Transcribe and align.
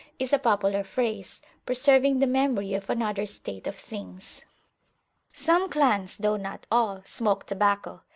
is 0.17 0.33
a 0.33 0.39
popular 0.39 0.83
phrase, 0.83 1.43
preserving 1.63 2.17
the 2.17 2.25
memory 2.25 2.73
of 2.73 2.89
another 2.89 3.27
state 3.27 3.67
of 3.67 3.75
things. 3.75 4.41
Some 5.31 5.69
clans, 5.69 6.17
though 6.17 6.37
not 6.37 6.65
all, 6.71 7.01
smoke 7.05 7.45
tobacco. 7.45 8.01